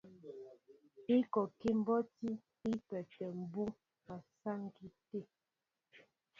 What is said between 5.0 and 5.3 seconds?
tə̂.